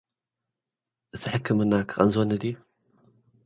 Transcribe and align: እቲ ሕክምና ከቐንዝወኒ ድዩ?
እቲ 1.15 1.23
ሕክምና 1.33 1.73
ከቐንዝወኒ 1.89 2.31
ድዩ? 2.41 2.53